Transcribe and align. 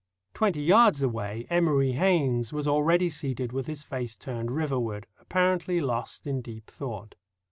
Twenty 0.33 0.63
yards 0.63 1.03
away 1.03 1.45
Emory 1.51 1.91
Haynes 1.91 2.51
was 2.51 2.67
already 2.67 3.07
seated 3.07 3.51
with 3.53 3.67
his 3.67 3.83
face 3.83 4.15
turned 4.15 4.49
riverward, 4.49 5.05
apparently 5.19 5.79
lost 5.79 6.25
in 6.25 6.41
deep 6.41 6.65
thought. 6.71 7.13